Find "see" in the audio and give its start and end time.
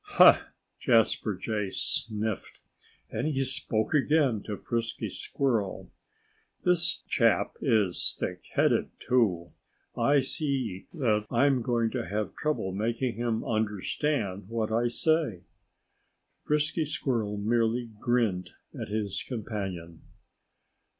10.21-10.87